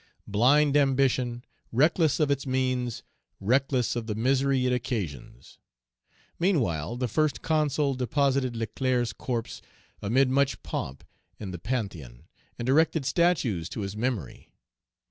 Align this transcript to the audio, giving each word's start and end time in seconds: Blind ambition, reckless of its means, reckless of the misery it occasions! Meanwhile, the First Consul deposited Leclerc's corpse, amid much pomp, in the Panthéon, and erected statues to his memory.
Blind 0.25 0.75
ambition, 0.75 1.45
reckless 1.71 2.19
of 2.19 2.31
its 2.31 2.47
means, 2.47 3.03
reckless 3.39 3.95
of 3.95 4.07
the 4.07 4.15
misery 4.15 4.65
it 4.65 4.73
occasions! 4.73 5.59
Meanwhile, 6.39 6.95
the 6.97 7.07
First 7.07 7.43
Consul 7.43 7.93
deposited 7.93 8.55
Leclerc's 8.55 9.13
corpse, 9.13 9.61
amid 10.01 10.27
much 10.31 10.63
pomp, 10.63 11.03
in 11.39 11.51
the 11.51 11.59
Panthéon, 11.59 12.23
and 12.57 12.67
erected 12.67 13.05
statues 13.05 13.69
to 13.69 13.81
his 13.81 13.95
memory. 13.95 14.51